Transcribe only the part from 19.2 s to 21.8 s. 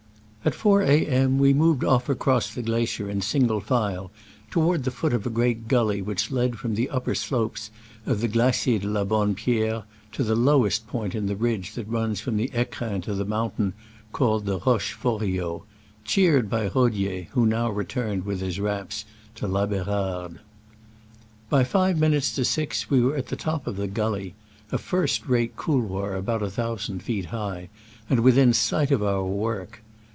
to La Berarde. By